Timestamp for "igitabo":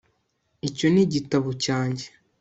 1.05-1.49